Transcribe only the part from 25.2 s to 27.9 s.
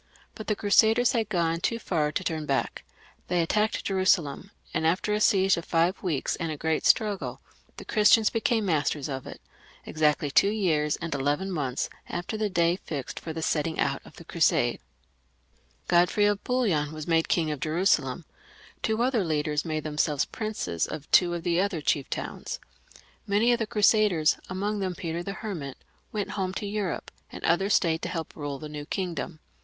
the Hermit, went home to Europe; and others